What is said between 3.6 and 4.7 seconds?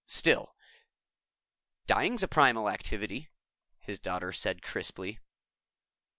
his daughter said